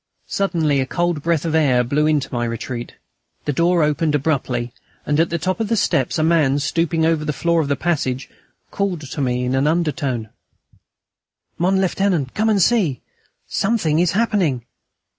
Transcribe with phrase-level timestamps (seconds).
[0.25, 2.95] Suddenly a cold breath of air blew into my retreat.
[3.45, 4.73] The door opened abruptly,
[5.05, 7.75] and at the top of the steps a man, stooping over the floor of the
[7.75, 8.27] passage,
[8.71, 10.29] called me in an undertone:
[11.59, 12.99] "Mon Lieutenant, come and see....
[13.47, 14.65] Something is happening...."